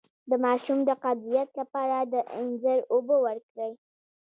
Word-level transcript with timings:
د 0.29 0.31
ماشوم 0.45 0.79
د 0.87 0.91
قبضیت 1.03 1.49
لپاره 1.59 1.97
د 2.13 2.15
انځر 2.39 2.79
اوبه 2.93 3.17
ورکړئ 3.25 3.73